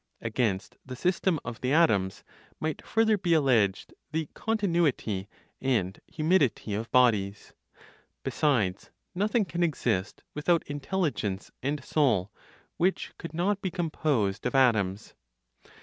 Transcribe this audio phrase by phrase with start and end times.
[0.19, 2.23] (Against the system of the atoms)
[2.59, 5.29] might further be alleged the continuity
[5.61, 7.53] and humidity of bodies.
[8.23, 12.31] Besides nothing can exist without intelligence and soul,
[12.77, 15.13] which could not be composed of atoms.